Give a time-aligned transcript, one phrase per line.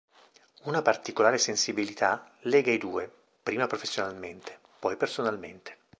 [0.63, 3.07] Una particolare sensibilità lega i due,
[3.43, 5.77] prima professionalmente, poi personalmente.